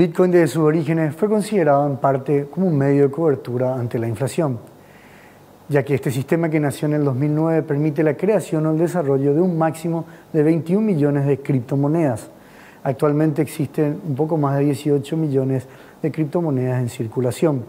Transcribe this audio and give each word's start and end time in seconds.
Bitcoin 0.00 0.30
desde 0.30 0.46
sus 0.46 0.62
orígenes 0.62 1.14
fue 1.14 1.28
considerado 1.28 1.86
en 1.86 1.98
parte 1.98 2.46
como 2.50 2.68
un 2.68 2.78
medio 2.78 3.02
de 3.02 3.10
cobertura 3.10 3.74
ante 3.74 3.98
la 3.98 4.08
inflación, 4.08 4.58
ya 5.68 5.84
que 5.84 5.94
este 5.94 6.10
sistema 6.10 6.48
que 6.48 6.58
nació 6.58 6.88
en 6.88 6.94
el 6.94 7.04
2009 7.04 7.62
permite 7.64 8.02
la 8.02 8.16
creación 8.16 8.64
o 8.64 8.70
el 8.70 8.78
desarrollo 8.78 9.34
de 9.34 9.42
un 9.42 9.58
máximo 9.58 10.06
de 10.32 10.42
21 10.42 10.80
millones 10.80 11.26
de 11.26 11.40
criptomonedas. 11.40 12.30
Actualmente 12.82 13.42
existen 13.42 14.00
un 14.08 14.14
poco 14.14 14.38
más 14.38 14.56
de 14.56 14.64
18 14.64 15.18
millones 15.18 15.66
de 16.00 16.10
criptomonedas 16.10 16.80
en 16.80 16.88
circulación. 16.88 17.62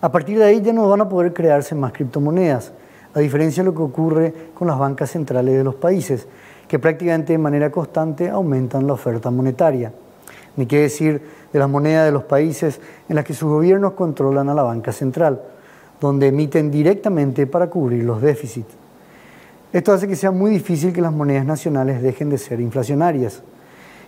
A 0.00 0.10
partir 0.10 0.38
de 0.38 0.44
ahí 0.44 0.60
ya 0.60 0.72
no 0.72 0.88
van 0.88 1.02
a 1.02 1.08
poder 1.08 1.32
crearse 1.32 1.76
más 1.76 1.92
criptomonedas, 1.92 2.72
a 3.14 3.20
diferencia 3.20 3.62
de 3.62 3.70
lo 3.70 3.76
que 3.76 3.82
ocurre 3.82 4.34
con 4.54 4.66
las 4.66 4.76
bancas 4.76 5.10
centrales 5.10 5.56
de 5.56 5.62
los 5.62 5.76
países, 5.76 6.26
que 6.66 6.80
prácticamente 6.80 7.32
de 7.32 7.38
manera 7.38 7.70
constante 7.70 8.28
aumentan 8.28 8.88
la 8.88 8.94
oferta 8.94 9.30
monetaria. 9.30 9.92
Ni 10.56 10.66
qué 10.66 10.80
decir 10.80 11.20
de 11.52 11.58
las 11.58 11.68
monedas 11.68 12.06
de 12.06 12.12
los 12.12 12.24
países 12.24 12.80
en 13.08 13.16
las 13.16 13.24
que 13.24 13.34
sus 13.34 13.48
gobiernos 13.48 13.92
controlan 13.92 14.48
a 14.48 14.54
la 14.54 14.62
banca 14.62 14.92
central, 14.92 15.40
donde 16.00 16.28
emiten 16.28 16.70
directamente 16.70 17.46
para 17.46 17.68
cubrir 17.68 18.04
los 18.04 18.20
déficits. 18.20 18.74
Esto 19.72 19.92
hace 19.92 20.08
que 20.08 20.16
sea 20.16 20.30
muy 20.30 20.50
difícil 20.50 20.92
que 20.92 21.02
las 21.02 21.12
monedas 21.12 21.44
nacionales 21.44 22.00
dejen 22.00 22.30
de 22.30 22.38
ser 22.38 22.60
inflacionarias. 22.60 23.42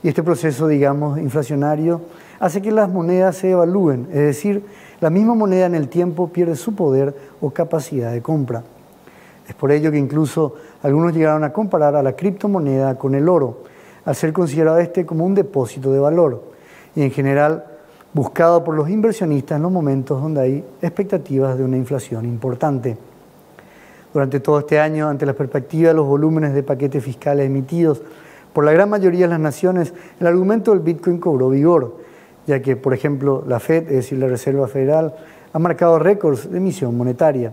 Y 0.02 0.08
este 0.08 0.22
proceso, 0.22 0.68
digamos, 0.68 1.18
inflacionario, 1.18 2.00
hace 2.38 2.62
que 2.62 2.70
las 2.70 2.88
monedas 2.88 3.36
se 3.36 3.50
evalúen, 3.50 4.06
es 4.10 4.20
decir, 4.20 4.62
la 5.00 5.10
misma 5.10 5.34
moneda 5.34 5.66
en 5.66 5.74
el 5.74 5.88
tiempo 5.88 6.28
pierde 6.28 6.56
su 6.56 6.74
poder 6.74 7.14
o 7.40 7.50
capacidad 7.50 8.12
de 8.12 8.22
compra. 8.22 8.62
Es 9.48 9.54
por 9.54 9.72
ello 9.72 9.90
que 9.90 9.98
incluso 9.98 10.54
algunos 10.82 11.14
llegaron 11.14 11.42
a 11.42 11.52
comparar 11.52 11.96
a 11.96 12.02
la 12.02 12.14
criptomoneda 12.14 12.96
con 12.96 13.14
el 13.14 13.28
oro, 13.28 13.64
al 14.08 14.16
ser 14.16 14.32
considerado 14.32 14.78
este 14.78 15.04
como 15.04 15.26
un 15.26 15.34
depósito 15.34 15.92
de 15.92 15.98
valor 15.98 16.42
y 16.96 17.02
en 17.02 17.10
general 17.10 17.66
buscado 18.14 18.64
por 18.64 18.74
los 18.74 18.88
inversionistas 18.88 19.56
en 19.56 19.62
los 19.62 19.70
momentos 19.70 20.22
donde 20.22 20.40
hay 20.40 20.64
expectativas 20.80 21.58
de 21.58 21.64
una 21.64 21.76
inflación 21.76 22.24
importante. 22.24 22.96
Durante 24.14 24.40
todo 24.40 24.60
este 24.60 24.80
año, 24.80 25.10
ante 25.10 25.26
la 25.26 25.34
perspectiva 25.34 25.88
de 25.88 25.94
los 25.94 26.06
volúmenes 26.06 26.54
de 26.54 26.62
paquetes 26.62 27.04
fiscales 27.04 27.44
emitidos 27.44 28.00
por 28.54 28.64
la 28.64 28.72
gran 28.72 28.88
mayoría 28.88 29.26
de 29.26 29.32
las 29.32 29.40
naciones, 29.40 29.92
el 30.18 30.26
argumento 30.26 30.70
del 30.70 30.80
Bitcoin 30.80 31.18
cobró 31.18 31.50
vigor, 31.50 31.96
ya 32.46 32.62
que, 32.62 32.76
por 32.76 32.94
ejemplo, 32.94 33.44
la 33.46 33.60
Fed, 33.60 33.88
es 33.88 33.96
decir, 33.96 34.18
la 34.18 34.28
Reserva 34.28 34.68
Federal, 34.68 35.14
ha 35.52 35.58
marcado 35.58 35.98
récords 35.98 36.50
de 36.50 36.56
emisión 36.56 36.96
monetaria. 36.96 37.52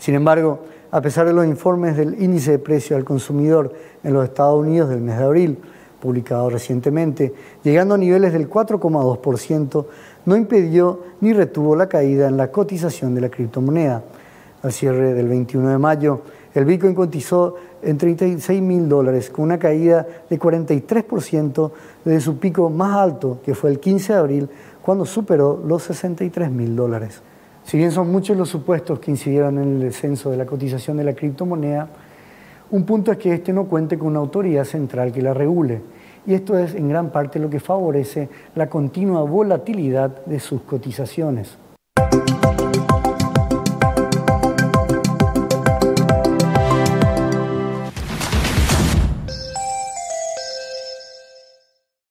Sin 0.00 0.16
embargo, 0.16 0.64
a 0.94 1.00
pesar 1.00 1.26
de 1.26 1.32
los 1.32 1.44
informes 1.44 1.96
del 1.96 2.22
índice 2.22 2.52
de 2.52 2.58
precio 2.60 2.96
al 2.96 3.02
consumidor 3.02 3.72
en 4.04 4.14
los 4.14 4.22
Estados 4.22 4.60
Unidos 4.60 4.90
del 4.90 5.00
mes 5.00 5.18
de 5.18 5.24
abril, 5.24 5.58
publicado 6.00 6.48
recientemente, 6.48 7.34
llegando 7.64 7.96
a 7.96 7.98
niveles 7.98 8.32
del 8.32 8.48
4,2%, 8.48 9.86
no 10.24 10.36
impidió 10.36 11.00
ni 11.20 11.32
retuvo 11.32 11.74
la 11.74 11.88
caída 11.88 12.28
en 12.28 12.36
la 12.36 12.52
cotización 12.52 13.12
de 13.12 13.22
la 13.22 13.28
criptomoneda. 13.28 14.04
Al 14.62 14.72
cierre 14.72 15.14
del 15.14 15.26
21 15.26 15.68
de 15.70 15.78
mayo, 15.78 16.20
el 16.54 16.64
Bitcoin 16.64 16.94
cotizó 16.94 17.56
en 17.82 17.98
36 17.98 18.62
mil 18.62 18.88
dólares, 18.88 19.30
con 19.30 19.46
una 19.46 19.58
caída 19.58 20.06
de 20.30 20.38
43% 20.38 21.72
desde 22.04 22.20
su 22.20 22.38
pico 22.38 22.70
más 22.70 22.96
alto, 22.96 23.40
que 23.44 23.56
fue 23.56 23.70
el 23.70 23.80
15 23.80 24.12
de 24.12 24.18
abril, 24.20 24.48
cuando 24.80 25.04
superó 25.04 25.60
los 25.66 25.82
63 25.82 26.52
mil 26.52 26.76
dólares. 26.76 27.20
Si 27.64 27.78
bien 27.78 27.90
son 27.90 28.12
muchos 28.12 28.36
los 28.36 28.50
supuestos 28.50 28.98
que 28.98 29.10
incidieron 29.10 29.58
en 29.58 29.76
el 29.76 29.80
descenso 29.80 30.30
de 30.30 30.36
la 30.36 30.44
cotización 30.44 30.98
de 30.98 31.04
la 31.04 31.14
criptomoneda, 31.14 31.88
un 32.70 32.84
punto 32.84 33.10
es 33.10 33.16
que 33.16 33.32
éste 33.32 33.54
no 33.54 33.64
cuente 33.64 33.98
con 33.98 34.08
una 34.08 34.18
autoridad 34.18 34.64
central 34.64 35.12
que 35.12 35.22
la 35.22 35.32
regule, 35.32 35.80
y 36.26 36.34
esto 36.34 36.58
es 36.58 36.74
en 36.74 36.90
gran 36.90 37.10
parte 37.10 37.38
lo 37.38 37.48
que 37.48 37.60
favorece 37.60 38.28
la 38.54 38.68
continua 38.68 39.22
volatilidad 39.22 40.24
de 40.26 40.40
sus 40.40 40.60
cotizaciones. 40.62 41.56